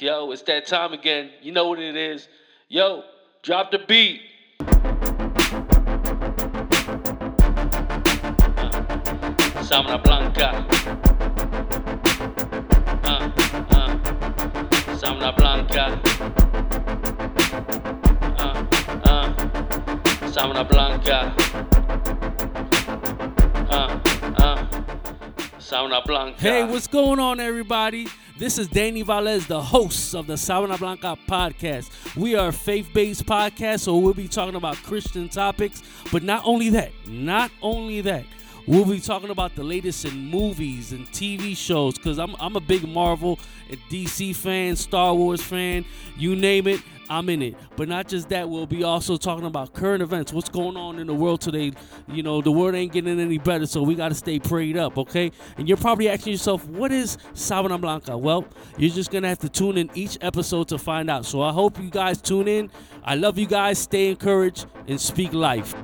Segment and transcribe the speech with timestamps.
[0.00, 1.28] Yo, it's that time again.
[1.42, 2.26] You know what it is.
[2.70, 3.02] Yo,
[3.42, 4.22] drop the beat.
[4.60, 4.66] Uh,
[9.60, 10.66] Sabana Blanca.
[13.04, 13.30] Uh,
[13.70, 13.98] uh,
[14.96, 16.00] Sabana Blanca.
[18.38, 18.64] Uh,
[19.04, 19.34] uh,
[20.30, 21.89] Sabana Blanca.
[25.70, 26.40] Sabana Blanca.
[26.40, 28.08] Hey, what's going on, everybody?
[28.36, 32.16] This is Danny Valez, the host of the Sabana Blanca podcast.
[32.16, 35.84] We are a faith based podcast, so we'll be talking about Christian topics.
[36.10, 38.24] But not only that, not only that,
[38.66, 42.60] we'll be talking about the latest in movies and TV shows because I'm, I'm a
[42.60, 45.84] big Marvel and DC fan, Star Wars fan,
[46.16, 46.80] you name it.
[47.10, 47.56] I'm in it.
[47.76, 51.08] But not just that, we'll be also talking about current events, what's going on in
[51.08, 51.72] the world today.
[52.08, 54.96] You know, the world ain't getting any better, so we got to stay prayed up,
[54.96, 55.32] okay?
[55.58, 58.16] And you're probably asking yourself, what is Sabana Blanca?
[58.16, 58.46] Well,
[58.78, 61.26] you're just going to have to tune in each episode to find out.
[61.26, 62.70] So I hope you guys tune in.
[63.02, 63.78] I love you guys.
[63.78, 65.74] Stay encouraged and speak life.